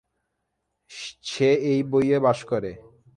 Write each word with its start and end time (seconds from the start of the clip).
সে 1.23 1.49
এই 1.71 1.79
বইয়ে 1.83 2.17
বাস 2.19 2.39
করে। 2.43 2.71